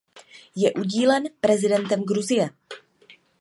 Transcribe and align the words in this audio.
Je 0.55 0.73
udílen 0.73 1.23
prezidentem 1.41 2.03
Gruzie. 2.03 2.49